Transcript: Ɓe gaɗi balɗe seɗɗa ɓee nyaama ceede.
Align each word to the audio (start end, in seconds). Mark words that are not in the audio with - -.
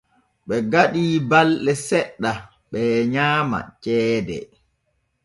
Ɓe 0.47 0.55
gaɗi 0.71 1.03
balɗe 1.29 1.73
seɗɗa 1.87 2.31
ɓee 2.71 2.89
nyaama 3.13 3.57
ceede. 3.83 4.37